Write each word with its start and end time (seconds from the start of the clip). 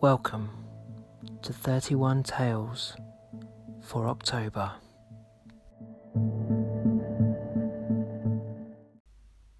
Welcome 0.00 0.50
to 1.42 1.52
31 1.52 2.22
Tales 2.22 2.96
for 3.82 4.06
October. 4.06 4.70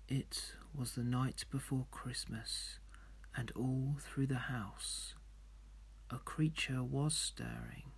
It 0.07 0.55
was 0.73 0.93
the 0.93 1.03
night 1.03 1.45
before 1.51 1.87
Christmas, 1.91 2.79
and 3.37 3.51
all 3.57 3.97
through 3.99 4.29
the 4.29 4.47
house 4.47 5.17
a 6.09 6.19
creature 6.19 6.85
was 6.85 7.17
stirring, 7.17 7.91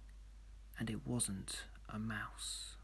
and 0.78 0.88
it 0.88 1.06
wasn't 1.06 1.66
a 1.90 1.98
mouse. 1.98 2.76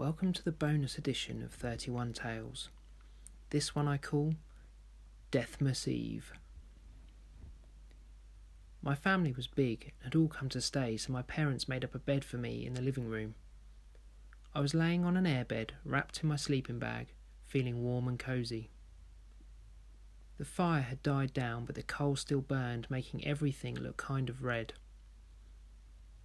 Welcome 0.00 0.32
to 0.32 0.42
the 0.42 0.50
bonus 0.50 0.96
edition 0.96 1.42
of 1.42 1.52
31 1.52 2.14
Tales. 2.14 2.70
This 3.50 3.74
one 3.74 3.86
I 3.86 3.98
call 3.98 4.32
Deathmas 5.30 5.86
Eve. 5.86 6.32
My 8.80 8.94
family 8.94 9.30
was 9.30 9.46
big 9.46 9.92
and 10.02 10.14
had 10.14 10.18
all 10.18 10.28
come 10.28 10.48
to 10.48 10.62
stay, 10.62 10.96
so 10.96 11.12
my 11.12 11.20
parents 11.20 11.68
made 11.68 11.84
up 11.84 11.94
a 11.94 11.98
bed 11.98 12.24
for 12.24 12.38
me 12.38 12.64
in 12.64 12.72
the 12.72 12.80
living 12.80 13.10
room. 13.10 13.34
I 14.54 14.60
was 14.60 14.72
laying 14.72 15.04
on 15.04 15.18
an 15.18 15.26
airbed, 15.26 15.72
wrapped 15.84 16.22
in 16.22 16.30
my 16.30 16.36
sleeping 16.36 16.78
bag, 16.78 17.08
feeling 17.44 17.82
warm 17.82 18.08
and 18.08 18.18
cosy. 18.18 18.70
The 20.38 20.46
fire 20.46 20.80
had 20.80 21.02
died 21.02 21.34
down, 21.34 21.66
but 21.66 21.74
the 21.74 21.82
coal 21.82 22.16
still 22.16 22.40
burned, 22.40 22.86
making 22.88 23.26
everything 23.26 23.74
look 23.74 23.98
kind 23.98 24.30
of 24.30 24.44
red. 24.44 24.72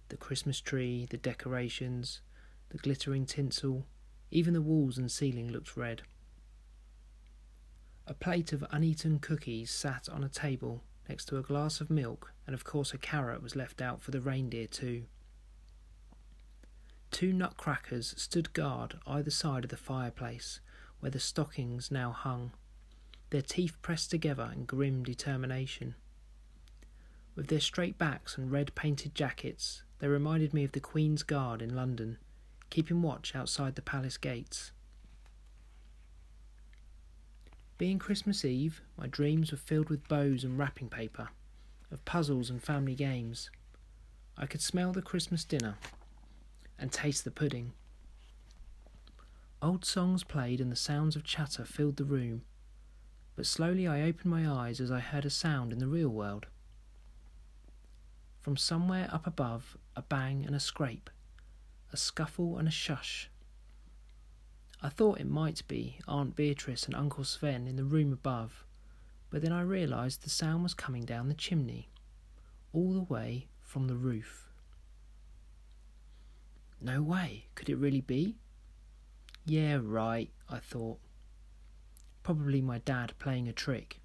The 0.08 0.16
Christmas 0.16 0.62
tree, 0.62 1.06
the 1.10 1.18
decorations, 1.18 2.22
the 2.70 2.78
glittering 2.78 3.26
tinsel, 3.26 3.86
even 4.30 4.54
the 4.54 4.62
walls 4.62 4.98
and 4.98 5.10
ceiling 5.10 5.50
looked 5.50 5.76
red. 5.76 6.02
A 8.06 8.14
plate 8.14 8.52
of 8.52 8.64
uneaten 8.70 9.18
cookies 9.18 9.70
sat 9.70 10.08
on 10.08 10.22
a 10.22 10.28
table 10.28 10.84
next 11.08 11.26
to 11.26 11.38
a 11.38 11.42
glass 11.42 11.80
of 11.80 11.90
milk, 11.90 12.32
and 12.46 12.54
of 12.54 12.64
course 12.64 12.92
a 12.92 12.98
carrot 12.98 13.42
was 13.42 13.56
left 13.56 13.80
out 13.80 14.00
for 14.00 14.10
the 14.10 14.20
reindeer 14.20 14.66
too. 14.66 15.04
Two 17.10 17.32
nutcrackers 17.32 18.14
stood 18.16 18.52
guard 18.52 18.98
either 19.06 19.30
side 19.30 19.64
of 19.64 19.70
the 19.70 19.76
fireplace, 19.76 20.60
where 21.00 21.10
the 21.10 21.20
stockings 21.20 21.90
now 21.90 22.10
hung, 22.10 22.52
their 23.30 23.42
teeth 23.42 23.80
pressed 23.82 24.10
together 24.10 24.50
in 24.52 24.64
grim 24.64 25.02
determination. 25.02 25.94
With 27.34 27.48
their 27.48 27.60
straight 27.60 27.98
backs 27.98 28.38
and 28.38 28.50
red 28.50 28.74
painted 28.74 29.14
jackets, 29.14 29.82
they 29.98 30.08
reminded 30.08 30.54
me 30.54 30.64
of 30.64 30.72
the 30.72 30.80
Queen's 30.80 31.22
Guard 31.22 31.60
in 31.60 31.74
London, 31.74 32.18
keeping 32.70 33.02
watch 33.02 33.34
outside 33.34 33.74
the 33.74 33.82
palace 33.82 34.16
gates. 34.16 34.72
Being 37.78 37.98
Christmas 37.98 38.44
Eve, 38.44 38.80
my 38.96 39.06
dreams 39.06 39.52
were 39.52 39.58
filled 39.58 39.90
with 39.90 40.08
bows 40.08 40.44
and 40.44 40.58
wrapping 40.58 40.88
paper, 40.88 41.28
of 41.90 42.04
puzzles 42.04 42.48
and 42.48 42.62
family 42.62 42.94
games. 42.94 43.50
I 44.36 44.46
could 44.46 44.62
smell 44.62 44.92
the 44.92 45.02
Christmas 45.02 45.44
dinner 45.44 45.76
and 46.78 46.90
taste 46.90 47.24
the 47.24 47.30
pudding. 47.30 47.72
Old 49.60 49.84
songs 49.84 50.24
played 50.24 50.60
and 50.60 50.70
the 50.70 50.76
sounds 50.76 51.16
of 51.16 51.24
chatter 51.24 51.64
filled 51.64 51.96
the 51.96 52.04
room, 52.04 52.42
but 53.34 53.46
slowly 53.46 53.86
I 53.86 54.02
opened 54.02 54.30
my 54.30 54.48
eyes 54.48 54.80
as 54.80 54.90
I 54.90 55.00
heard 55.00 55.24
a 55.24 55.30
sound 55.30 55.72
in 55.72 55.78
the 55.78 55.86
real 55.86 56.08
world. 56.08 56.46
From 58.40 58.56
somewhere 58.56 59.08
up 59.12 59.26
above, 59.26 59.76
a 59.94 60.02
bang 60.02 60.44
and 60.46 60.54
a 60.54 60.60
scrape, 60.60 61.10
a 61.96 61.98
scuffle 61.98 62.58
and 62.58 62.68
a 62.68 62.70
shush. 62.70 63.30
I 64.82 64.90
thought 64.90 65.18
it 65.18 65.26
might 65.26 65.66
be 65.66 65.98
Aunt 66.06 66.36
Beatrice 66.36 66.84
and 66.84 66.94
Uncle 66.94 67.24
Sven 67.24 67.66
in 67.66 67.76
the 67.76 67.84
room 67.84 68.12
above, 68.12 68.66
but 69.30 69.40
then 69.40 69.50
I 69.50 69.62
realised 69.62 70.22
the 70.22 70.28
sound 70.28 70.62
was 70.62 70.74
coming 70.74 71.06
down 71.06 71.28
the 71.28 71.34
chimney, 71.34 71.88
all 72.74 72.92
the 72.92 73.00
way 73.14 73.48
from 73.62 73.86
the 73.86 73.96
roof. 73.96 74.50
No 76.82 77.00
way, 77.00 77.46
could 77.54 77.70
it 77.70 77.78
really 77.78 78.02
be? 78.02 78.36
Yeah, 79.46 79.78
right, 79.82 80.30
I 80.50 80.58
thought. 80.58 80.98
Probably 82.22 82.60
my 82.60 82.76
dad 82.76 83.14
playing 83.18 83.48
a 83.48 83.54
trick. 83.54 84.02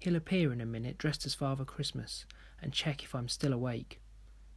He'll 0.00 0.16
appear 0.16 0.52
in 0.52 0.60
a 0.60 0.66
minute 0.66 0.98
dressed 0.98 1.24
as 1.24 1.34
Father 1.34 1.64
Christmas 1.64 2.26
and 2.60 2.72
check 2.72 3.04
if 3.04 3.14
I'm 3.14 3.28
still 3.28 3.52
awake. 3.52 4.01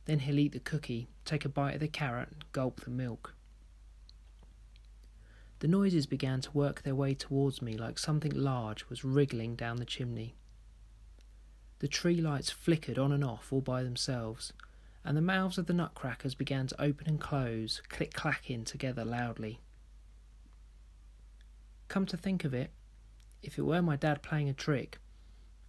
Then 0.06 0.20
he'll 0.20 0.40
eat 0.40 0.54
the 0.54 0.60
cookie, 0.60 1.08
take 1.26 1.46
a 1.46 1.50
bite 1.50 1.76
of 1.76 1.80
the 1.80 1.88
carrot, 1.88 2.30
and 2.32 2.46
gulp 2.52 2.82
the 2.82 2.92
milk. 2.92 3.34
The 5.60 5.68
noises 5.68 6.06
began 6.06 6.42
to 6.42 6.52
work 6.52 6.84
their 6.84 6.96
way 6.96 7.14
towards 7.14 7.62
me 7.62 7.78
like 7.78 7.98
something 7.98 8.32
large 8.32 8.86
was 8.90 9.04
wriggling 9.04 9.56
down 9.56 9.78
the 9.78 9.86
chimney. 9.86 10.36
The 11.80 11.88
tree 11.88 12.22
lights 12.22 12.52
flickered 12.52 13.00
on 13.00 13.12
and 13.12 13.24
off 13.24 13.52
all 13.52 13.62
by 13.62 13.84
themselves, 13.84 14.54
and 15.04 15.16
the 15.16 15.22
mouths 15.22 15.58
of 15.58 15.66
the 15.66 15.74
nutcrackers 15.74 16.36
began 16.36 16.68
to 16.68 16.82
open 16.82 17.08
and 17.08 17.20
close, 17.20 17.82
click 17.90 18.14
clacking 18.14 18.66
together 18.66 19.06
loudly. 19.06 19.60
Come 21.88 22.06
to 22.08 22.18
think 22.18 22.44
of 22.44 22.54
it, 22.54 22.72
if 23.42 23.58
it 23.58 23.64
were 23.64 23.82
my 23.82 23.96
dad 23.96 24.22
playing 24.22 24.50
a 24.50 24.54
trick, 24.54 24.98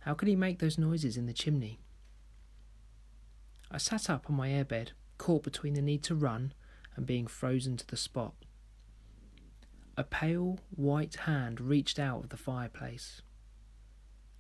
how 0.01 0.15
could 0.15 0.29
he 0.29 0.37
make 0.37 0.59
those 0.59 0.79
noises 0.79 1.17
in 1.17 1.27
the 1.27 1.33
chimney? 1.33 1.79
I 3.71 3.79
sat 3.79 4.09
up 4.09 4.31
on 4.31 4.37
my 4.37 4.49
airbed, 4.49 4.91
caught 5.19 5.43
between 5.43 5.75
the 5.75 5.83
need 5.83 6.03
to 6.05 6.15
run 6.15 6.53
and 6.95 7.07
being 7.07 7.27
frozen 7.27 7.77
to 7.77 7.87
the 7.87 7.97
spot. 7.97 8.35
A 9.97 10.05
pale, 10.05 10.59
white 10.71 11.17
hand 11.17 11.61
reached 11.61 11.99
out 11.99 12.25
of 12.25 12.29
the 12.29 12.37
fireplace. 12.37 13.23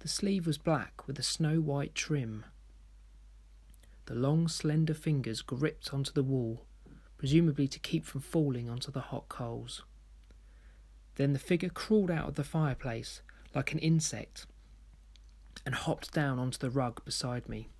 The 0.00 0.08
sleeve 0.08 0.46
was 0.46 0.58
black 0.58 1.06
with 1.06 1.18
a 1.18 1.22
snow 1.22 1.60
white 1.60 1.94
trim. 1.94 2.44
The 4.04 4.14
long, 4.14 4.48
slender 4.48 4.94
fingers 4.94 5.42
gripped 5.42 5.92
onto 5.92 6.12
the 6.12 6.22
wall, 6.22 6.64
presumably 7.18 7.66
to 7.68 7.78
keep 7.78 8.04
from 8.04 8.20
falling 8.20 8.68
onto 8.68 8.92
the 8.92 9.00
hot 9.00 9.28
coals. 9.28 9.82
Then 11.16 11.32
the 11.32 11.38
figure 11.38 11.70
crawled 11.70 12.10
out 12.10 12.28
of 12.28 12.34
the 12.34 12.44
fireplace 12.44 13.22
like 13.54 13.72
an 13.72 13.78
insect 13.78 14.46
and 15.64 15.74
hopped 15.74 16.12
down 16.12 16.38
onto 16.38 16.58
the 16.58 16.70
rug 16.70 17.04
beside 17.04 17.48
me. 17.48 17.70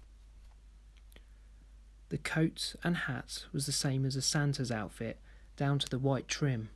The 2.09 2.19
coat 2.19 2.77
and 2.85 2.97
hat 2.97 3.47
was 3.53 3.67
the 3.67 3.73
same 3.73 4.05
as 4.05 4.17
a 4.17 4.23
Santa's 4.23 4.71
outfit, 4.71 5.19
down 5.57 5.79
to 5.81 5.89
the 5.89 5.99
white 5.99 6.29
trim, 6.29 6.69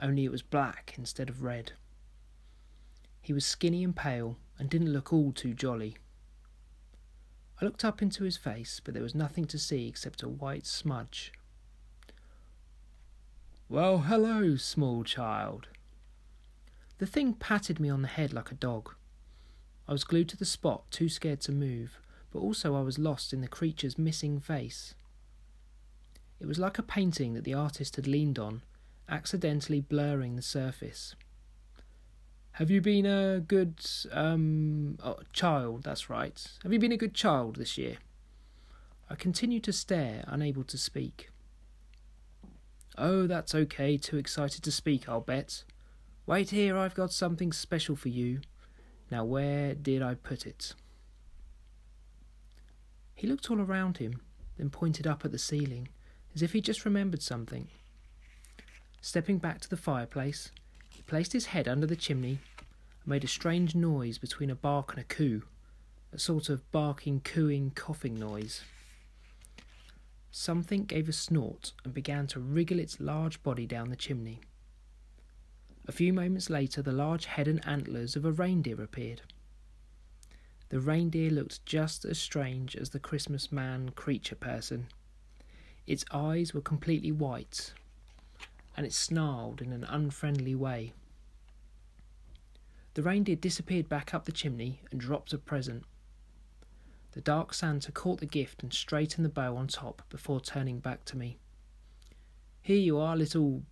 only 0.00 0.24
it 0.24 0.30
was 0.30 0.42
black 0.42 0.94
instead 0.98 1.28
of 1.28 1.42
red. 1.42 1.72
He 3.22 3.32
was 3.32 3.44
skinny 3.44 3.84
and 3.84 3.94
pale 3.94 4.36
and 4.58 4.68
didn't 4.68 4.92
look 4.92 5.12
all 5.12 5.32
too 5.32 5.54
jolly. 5.54 5.96
I 7.60 7.64
looked 7.64 7.84
up 7.84 8.00
into 8.02 8.24
his 8.24 8.36
face, 8.36 8.80
but 8.82 8.94
there 8.94 9.02
was 9.02 9.14
nothing 9.14 9.46
to 9.46 9.58
see 9.58 9.86
except 9.86 10.22
a 10.22 10.28
white 10.28 10.66
smudge. 10.66 11.32
Well, 13.68 13.98
hello, 13.98 14.56
small 14.56 15.04
child. 15.04 15.68
The 16.98 17.06
thing 17.06 17.34
patted 17.34 17.78
me 17.78 17.88
on 17.88 18.02
the 18.02 18.08
head 18.08 18.32
like 18.32 18.50
a 18.50 18.56
dog. 18.56 18.94
I 19.86 19.92
was 19.92 20.04
glued 20.04 20.28
to 20.30 20.36
the 20.36 20.44
spot, 20.44 20.90
too 20.90 21.08
scared 21.08 21.40
to 21.42 21.52
move, 21.52 22.00
but 22.32 22.40
also 22.40 22.76
I 22.76 22.82
was 22.82 22.98
lost 22.98 23.32
in 23.32 23.40
the 23.40 23.48
creature's 23.48 23.98
missing 23.98 24.40
face. 24.40 24.94
It 26.40 26.46
was 26.46 26.58
like 26.58 26.78
a 26.78 26.82
painting 26.82 27.34
that 27.34 27.44
the 27.44 27.54
artist 27.54 27.96
had 27.96 28.06
leaned 28.06 28.38
on, 28.38 28.62
accidentally 29.08 29.80
blurring 29.80 30.36
the 30.36 30.42
surface. 30.42 31.14
Have 32.52 32.70
you 32.70 32.80
been 32.80 33.06
a 33.06 33.40
good 33.40 33.80
um, 34.12 34.98
oh, 35.02 35.18
child? 35.32 35.82
That's 35.84 36.10
right. 36.10 36.46
Have 36.62 36.72
you 36.72 36.78
been 36.78 36.92
a 36.92 36.96
good 36.96 37.14
child 37.14 37.56
this 37.56 37.78
year? 37.78 37.98
I 39.08 39.14
continued 39.14 39.64
to 39.64 39.72
stare, 39.72 40.24
unable 40.26 40.64
to 40.64 40.78
speak. 40.78 41.30
Oh, 42.96 43.26
that's 43.26 43.54
okay. 43.54 43.96
Too 43.96 44.18
excited 44.18 44.62
to 44.62 44.72
speak, 44.72 45.08
I'll 45.08 45.20
bet. 45.20 45.64
Wait 46.26 46.50
here, 46.50 46.76
I've 46.76 46.94
got 46.94 47.12
something 47.12 47.52
special 47.52 47.96
for 47.96 48.08
you. 48.08 48.40
Now, 49.10 49.24
where 49.24 49.74
did 49.74 50.02
I 50.02 50.14
put 50.14 50.46
it? 50.46 50.74
He 53.20 53.26
looked 53.26 53.50
all 53.50 53.60
around 53.60 53.98
him, 53.98 54.22
then 54.56 54.70
pointed 54.70 55.06
up 55.06 55.26
at 55.26 55.30
the 55.30 55.38
ceiling, 55.38 55.90
as 56.34 56.40
if 56.40 56.54
he 56.54 56.62
just 56.62 56.86
remembered 56.86 57.20
something. 57.20 57.68
Stepping 59.02 59.36
back 59.36 59.60
to 59.60 59.68
the 59.68 59.76
fireplace, 59.76 60.50
he 60.88 61.02
placed 61.02 61.34
his 61.34 61.44
head 61.44 61.68
under 61.68 61.86
the 61.86 61.96
chimney 61.96 62.38
and 62.58 63.06
made 63.06 63.22
a 63.22 63.28
strange 63.28 63.74
noise 63.74 64.16
between 64.16 64.48
a 64.48 64.54
bark 64.54 64.92
and 64.92 65.02
a 65.02 65.04
coo, 65.04 65.42
a 66.14 66.18
sort 66.18 66.48
of 66.48 66.72
barking, 66.72 67.20
cooing, 67.20 67.72
coughing 67.72 68.18
noise. 68.18 68.62
Something 70.30 70.86
gave 70.86 71.06
a 71.06 71.12
snort 71.12 71.74
and 71.84 71.92
began 71.92 72.26
to 72.28 72.40
wriggle 72.40 72.78
its 72.78 73.00
large 73.00 73.42
body 73.42 73.66
down 73.66 73.90
the 73.90 73.96
chimney. 73.96 74.40
A 75.86 75.92
few 75.92 76.14
moments 76.14 76.48
later, 76.48 76.80
the 76.80 76.90
large 76.90 77.26
head 77.26 77.48
and 77.48 77.62
antlers 77.68 78.16
of 78.16 78.24
a 78.24 78.32
reindeer 78.32 78.80
appeared. 78.80 79.20
The 80.70 80.80
reindeer 80.80 81.30
looked 81.30 81.66
just 81.66 82.04
as 82.04 82.18
strange 82.18 82.76
as 82.76 82.90
the 82.90 83.00
Christmas 83.00 83.50
man 83.50 83.90
creature 83.90 84.36
person. 84.36 84.86
Its 85.86 86.04
eyes 86.12 86.54
were 86.54 86.60
completely 86.60 87.10
white, 87.10 87.72
and 88.76 88.86
it 88.86 88.92
snarled 88.92 89.60
in 89.60 89.72
an 89.72 89.84
unfriendly 89.84 90.54
way. 90.54 90.92
The 92.94 93.02
reindeer 93.02 93.36
disappeared 93.36 93.88
back 93.88 94.14
up 94.14 94.24
the 94.24 94.32
chimney 94.32 94.80
and 94.90 95.00
dropped 95.00 95.32
a 95.32 95.38
present. 95.38 95.84
The 97.12 97.20
dark 97.20 97.52
Santa 97.52 97.90
caught 97.90 98.20
the 98.20 98.26
gift 98.26 98.62
and 98.62 98.72
straightened 98.72 99.24
the 99.24 99.30
bow 99.30 99.56
on 99.56 99.66
top 99.66 100.02
before 100.08 100.40
turning 100.40 100.78
back 100.78 101.04
to 101.06 101.16
me. 101.16 101.38
Here 102.62 102.78
you 102.78 102.98
are, 102.98 103.16
little 103.16 103.64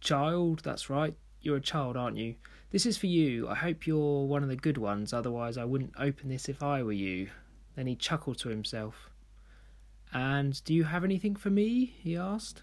child. 0.00 0.60
That's 0.64 0.88
right, 0.88 1.14
you're 1.46 1.56
a 1.56 1.60
child, 1.60 1.96
aren't 1.96 2.18
you? 2.18 2.34
This 2.72 2.84
is 2.84 2.98
for 2.98 3.06
you. 3.06 3.48
I 3.48 3.54
hope 3.54 3.86
you're 3.86 4.26
one 4.26 4.42
of 4.42 4.48
the 4.48 4.56
good 4.56 4.76
ones, 4.76 5.12
otherwise, 5.12 5.56
I 5.56 5.64
wouldn't 5.64 5.94
open 5.98 6.28
this 6.28 6.48
if 6.48 6.62
I 6.62 6.82
were 6.82 6.92
you. 6.92 7.30
Then 7.76 7.86
he 7.86 7.94
chuckled 7.94 8.38
to 8.38 8.48
himself. 8.48 9.08
And 10.12 10.62
do 10.64 10.74
you 10.74 10.84
have 10.84 11.04
anything 11.04 11.36
for 11.36 11.48
me? 11.48 11.94
he 12.02 12.16
asked. 12.16 12.62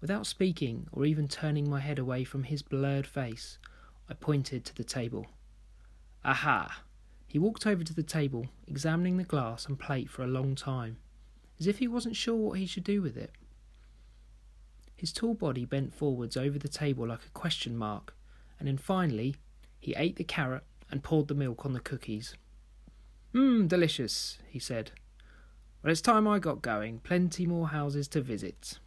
Without 0.00 0.26
speaking 0.26 0.86
or 0.92 1.04
even 1.04 1.26
turning 1.26 1.68
my 1.68 1.80
head 1.80 1.98
away 1.98 2.22
from 2.22 2.44
his 2.44 2.62
blurred 2.62 3.06
face, 3.06 3.58
I 4.08 4.14
pointed 4.14 4.64
to 4.64 4.74
the 4.74 4.84
table. 4.84 5.26
Aha! 6.24 6.82
He 7.26 7.38
walked 7.38 7.66
over 7.66 7.82
to 7.82 7.94
the 7.94 8.02
table, 8.02 8.46
examining 8.68 9.16
the 9.16 9.24
glass 9.24 9.66
and 9.66 9.78
plate 9.78 10.08
for 10.08 10.22
a 10.22 10.28
long 10.28 10.54
time, 10.54 10.98
as 11.58 11.66
if 11.66 11.78
he 11.78 11.88
wasn't 11.88 12.16
sure 12.16 12.36
what 12.36 12.58
he 12.58 12.66
should 12.66 12.84
do 12.84 13.02
with 13.02 13.16
it. 13.16 13.32
His 14.96 15.12
tall 15.12 15.34
body 15.34 15.64
bent 15.66 15.94
forwards 15.94 16.36
over 16.36 16.58
the 16.58 16.68
table 16.68 17.06
like 17.06 17.24
a 17.26 17.38
question 17.38 17.76
mark, 17.76 18.14
and 18.58 18.66
then 18.66 18.78
finally 18.78 19.36
he 19.78 19.94
ate 19.94 20.16
the 20.16 20.24
carrot 20.24 20.64
and 20.90 21.02
poured 21.02 21.28
the 21.28 21.34
milk 21.34 21.66
on 21.66 21.74
the 21.74 21.80
cookies. 21.80 22.34
Mmm, 23.34 23.68
delicious, 23.68 24.38
he 24.48 24.58
said. 24.58 24.92
Well, 25.82 25.92
it's 25.92 26.00
time 26.00 26.26
I 26.26 26.38
got 26.38 26.62
going. 26.62 27.00
Plenty 27.00 27.46
more 27.46 27.68
houses 27.68 28.08
to 28.08 28.22
visit. 28.22 28.78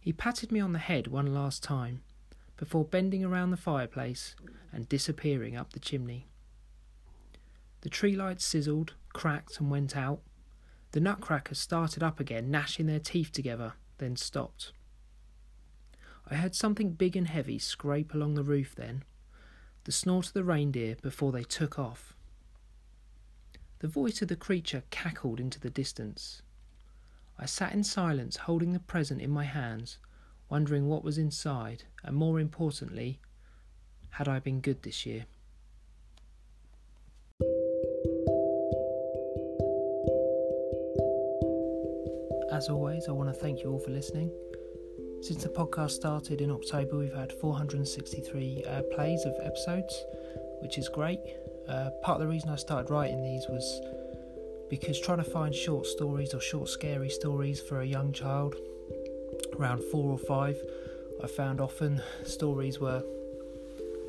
He 0.00 0.12
patted 0.12 0.52
me 0.52 0.60
on 0.60 0.72
the 0.72 0.78
head 0.78 1.08
one 1.08 1.34
last 1.34 1.62
time, 1.62 2.02
before 2.56 2.84
bending 2.84 3.24
around 3.24 3.50
the 3.50 3.56
fireplace 3.56 4.36
and 4.72 4.88
disappearing 4.88 5.56
up 5.56 5.72
the 5.72 5.80
chimney. 5.80 6.28
The 7.80 7.90
tree 7.90 8.16
lights 8.16 8.44
sizzled, 8.44 8.94
cracked, 9.12 9.58
and 9.60 9.70
went 9.70 9.96
out. 9.96 10.20
The 10.92 11.00
nutcrackers 11.00 11.58
started 11.58 12.02
up 12.02 12.20
again, 12.20 12.50
gnashing 12.50 12.86
their 12.86 13.00
teeth 13.00 13.32
together, 13.32 13.74
then 13.98 14.16
stopped. 14.16 14.72
I 16.30 16.34
heard 16.34 16.54
something 16.54 16.90
big 16.90 17.16
and 17.16 17.26
heavy 17.26 17.58
scrape 17.58 18.12
along 18.12 18.34
the 18.34 18.42
roof 18.42 18.74
then, 18.74 19.04
the 19.84 19.92
snort 19.92 20.26
of 20.26 20.32
the 20.34 20.44
reindeer 20.44 20.96
before 21.00 21.32
they 21.32 21.44
took 21.44 21.78
off. 21.78 22.14
The 23.78 23.88
voice 23.88 24.20
of 24.20 24.28
the 24.28 24.36
creature 24.36 24.82
cackled 24.90 25.40
into 25.40 25.58
the 25.58 25.70
distance. 25.70 26.42
I 27.38 27.46
sat 27.46 27.72
in 27.72 27.84
silence, 27.84 28.36
holding 28.36 28.72
the 28.72 28.80
present 28.80 29.22
in 29.22 29.30
my 29.30 29.44
hands, 29.44 29.98
wondering 30.50 30.88
what 30.88 31.04
was 31.04 31.16
inside, 31.16 31.84
and 32.02 32.14
more 32.16 32.40
importantly, 32.40 33.20
had 34.10 34.28
I 34.28 34.38
been 34.38 34.60
good 34.60 34.82
this 34.82 35.06
year? 35.06 35.24
As 42.50 42.68
always, 42.68 43.06
I 43.08 43.12
want 43.12 43.28
to 43.28 43.34
thank 43.34 43.62
you 43.62 43.70
all 43.70 43.78
for 43.78 43.90
listening. 43.90 44.32
Since 45.20 45.42
the 45.42 45.48
podcast 45.48 45.90
started 45.90 46.40
in 46.40 46.50
October, 46.50 46.98
we've 46.98 47.14
had 47.14 47.32
463 47.32 48.64
uh, 48.64 48.82
plays 48.94 49.24
of 49.24 49.34
episodes, 49.42 50.04
which 50.60 50.78
is 50.78 50.88
great. 50.88 51.18
Uh, 51.68 51.90
part 52.02 52.20
of 52.20 52.26
the 52.26 52.28
reason 52.28 52.50
I 52.50 52.56
started 52.56 52.90
writing 52.90 53.22
these 53.22 53.46
was 53.48 53.80
because 54.70 55.00
trying 55.00 55.18
to 55.18 55.24
find 55.24 55.54
short 55.54 55.86
stories 55.86 56.34
or 56.34 56.40
short 56.40 56.68
scary 56.68 57.10
stories 57.10 57.60
for 57.60 57.80
a 57.80 57.84
young 57.84 58.12
child 58.12 58.56
around 59.58 59.82
four 59.84 60.10
or 60.10 60.18
five, 60.18 60.56
I 61.22 61.26
found 61.26 61.60
often 61.60 62.00
stories 62.24 62.78
were 62.78 63.02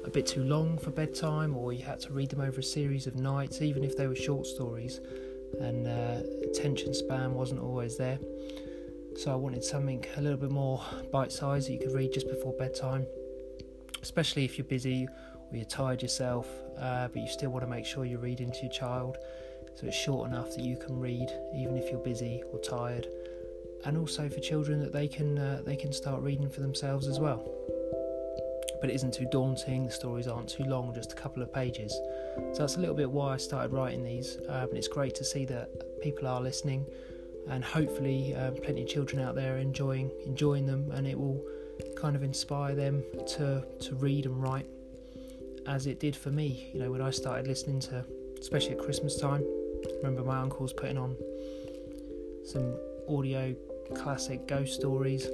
a 0.06 0.10
bit 0.10 0.28
too 0.28 0.44
long 0.44 0.78
for 0.78 0.92
bedtime, 0.92 1.58
or 1.58 1.74
you 1.74 1.84
had 1.84 2.00
to 2.02 2.14
read 2.14 2.30
them 2.30 2.42
over 2.42 2.60
a 2.60 2.64
series 2.64 3.08
of 3.08 3.16
nights, 3.16 3.62
even 3.62 3.84
if 3.84 3.98
they 3.98 4.08
were 4.08 4.16
short 4.16 4.46
stories 4.46 5.00
and 5.60 5.88
uh, 5.88 6.22
attention 6.50 6.94
span 6.94 7.34
wasn't 7.34 7.60
always 7.60 7.98
there. 7.98 8.20
So 9.18 9.32
I 9.32 9.36
wanted 9.36 9.64
something 9.64 10.06
a 10.18 10.22
little 10.22 10.38
bit 10.38 10.52
more 10.52 10.82
bite 11.12 11.32
sized 11.32 11.68
that 11.68 11.74
you 11.74 11.80
could 11.80 11.94
read 11.94 12.14
just 12.14 12.28
before 12.28 12.54
bedtime, 12.54 13.06
especially 14.02 14.46
if 14.46 14.58
you're 14.58 14.66
busy 14.66 15.08
or 15.52 15.56
you're 15.56 15.66
tired 15.66 16.02
yourself, 16.02 16.48
uh, 16.80 17.08
but 17.08 17.22
you 17.22 17.28
still 17.28 17.50
want 17.50 17.64
to 17.64 17.70
make 17.70 17.86
sure 17.86 18.06
you're 18.06 18.20
reading 18.20 18.52
to 18.52 18.62
your 18.62 18.72
child. 18.72 19.18
So 19.76 19.88
it's 19.88 19.96
short 19.96 20.30
enough 20.30 20.56
that 20.56 20.62
you 20.62 20.78
can 20.78 21.00
read 21.00 21.30
even 21.56 21.78
if 21.78 21.90
you're 21.92 22.00
busy 22.00 22.44
or 22.52 22.60
tired, 22.60 23.08
and 23.86 23.98
also 23.98 24.30
for 24.30 24.40
children 24.40 24.80
that 24.82 24.94
they 24.94 25.08
can 25.08 25.38
uh, 25.38 25.62
they 25.66 25.76
can 25.76 25.92
start 25.92 26.22
reading 26.22 26.50
for 26.50 26.62
themselves 26.62 27.08
as 27.08 27.20
well 27.20 27.46
but 28.80 28.90
it 28.90 28.94
isn't 28.94 29.14
too 29.14 29.26
daunting. 29.26 29.86
The 29.86 29.92
stories 29.92 30.28
aren't 30.28 30.50
too 30.50 30.64
long, 30.64 30.94
just 30.94 31.12
a 31.12 31.16
couple 31.16 31.44
of 31.44 31.54
pages. 31.54 31.92
So 32.54 32.60
that's 32.60 32.78
a 32.78 32.80
little 32.80 32.96
bit 32.96 33.10
why 33.10 33.34
I 33.34 33.38
started 33.38 33.74
writing 33.74 34.04
these. 34.04 34.38
And 34.48 34.74
it's 34.74 34.88
great 34.88 35.16
to 35.16 35.24
see 35.24 35.46
that 35.46 35.70
people 36.02 36.28
are 36.28 36.42
listening, 36.42 36.86
and 37.50 37.64
hopefully, 37.64 38.36
um, 38.36 38.56
plenty 38.56 38.84
of 38.84 38.88
children 38.88 39.22
out 39.22 39.36
there 39.36 39.58
enjoying 39.58 40.12
enjoying 40.26 40.66
them, 40.66 40.92
and 40.92 41.08
it 41.08 41.18
will 41.18 41.44
kind 41.96 42.16
of 42.16 42.24
inspire 42.24 42.76
them 42.76 43.04
to 43.36 43.66
to 43.82 43.96
read 43.96 44.26
and 44.26 44.42
write, 44.42 44.68
as 45.68 45.88
it 45.88 46.00
did 46.00 46.16
for 46.16 46.30
me. 46.30 46.70
You 46.74 46.80
know, 46.82 46.92
when 46.92 47.02
I 47.02 47.12
started 47.12 47.48
listening 47.48 47.80
to, 47.82 48.06
especially 48.40 48.72
at 48.72 48.80
Christmas 48.80 49.20
time. 49.20 49.44
remember 49.98 50.24
my 50.24 50.40
uncle's 50.40 50.74
putting 50.74 50.98
on 50.98 51.16
some 52.44 52.76
audio 53.08 53.56
classic 53.96 54.48
ghost 54.48 54.74
stories 54.74 55.28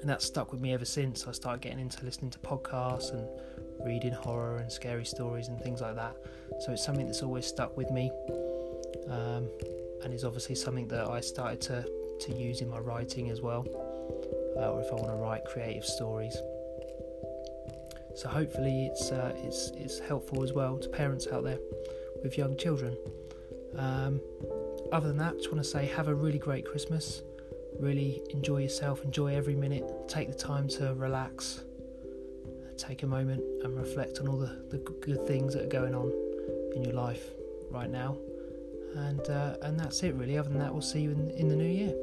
and 0.00 0.08
that 0.08 0.22
stuck 0.22 0.52
with 0.52 0.60
me 0.60 0.72
ever 0.72 0.84
since. 0.84 1.26
I 1.26 1.32
started 1.32 1.60
getting 1.60 1.80
into 1.80 2.04
listening 2.04 2.30
to 2.32 2.38
podcasts 2.40 3.12
and 3.12 3.26
reading 3.86 4.12
horror 4.12 4.58
and 4.58 4.70
scary 4.70 5.04
stories 5.04 5.48
and 5.48 5.60
things 5.60 5.80
like 5.80 5.96
that. 5.96 6.16
So 6.60 6.72
it's 6.72 6.84
something 6.84 7.06
that's 7.06 7.22
always 7.22 7.46
stuck 7.46 7.76
with 7.76 7.90
me, 7.90 8.10
um, 9.08 9.48
and 10.04 10.12
is 10.12 10.24
obviously 10.24 10.54
something 10.54 10.86
that 10.88 11.08
I 11.08 11.20
started 11.20 11.60
to 11.62 11.84
to 12.20 12.32
use 12.32 12.60
in 12.60 12.68
my 12.68 12.78
writing 12.78 13.30
as 13.30 13.40
well, 13.40 13.66
uh, 14.56 14.70
or 14.70 14.80
if 14.80 14.90
I 14.90 14.94
want 14.94 15.08
to 15.08 15.16
write 15.16 15.44
creative 15.46 15.84
stories. 15.84 16.36
So 18.14 18.28
hopefully 18.28 18.86
it's 18.86 19.10
uh, 19.10 19.34
it's 19.38 19.70
it's 19.76 19.98
helpful 19.98 20.44
as 20.44 20.52
well 20.52 20.78
to 20.78 20.88
parents 20.88 21.26
out 21.26 21.42
there 21.44 21.58
with 22.22 22.38
young 22.38 22.56
children. 22.56 22.96
Um, 23.76 24.20
other 24.92 25.08
than 25.08 25.18
that, 25.18 25.36
just 25.36 25.50
want 25.50 25.64
to 25.64 25.68
say 25.68 25.86
have 25.86 26.08
a 26.08 26.14
really 26.14 26.38
great 26.38 26.64
Christmas. 26.64 27.22
Really 27.80 28.22
enjoy 28.30 28.58
yourself, 28.58 29.02
enjoy 29.02 29.34
every 29.34 29.56
minute, 29.56 29.84
take 30.06 30.28
the 30.28 30.34
time 30.36 30.68
to 30.68 30.94
relax, 30.94 31.64
take 32.76 33.02
a 33.02 33.06
moment 33.06 33.42
and 33.64 33.76
reflect 33.76 34.20
on 34.20 34.28
all 34.28 34.36
the, 34.36 34.64
the 34.70 34.78
good 34.78 35.26
things 35.26 35.54
that 35.54 35.64
are 35.64 35.68
going 35.68 35.92
on 35.92 36.12
in 36.76 36.84
your 36.84 36.94
life 36.94 37.30
right 37.72 37.90
now. 37.90 38.16
And, 38.94 39.28
uh, 39.28 39.56
and 39.62 39.78
that's 39.78 40.02
it, 40.02 40.14
really. 40.14 40.38
Other 40.38 40.48
than 40.48 40.58
that, 40.58 40.72
we'll 40.72 40.82
see 40.82 41.00
you 41.00 41.10
in, 41.10 41.30
in 41.30 41.48
the 41.48 41.56
new 41.56 41.64
year. 41.64 41.94